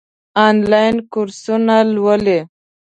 آنلاین 0.45 0.95
کورسونه 1.11 1.75
لولئ؟ 1.93 2.39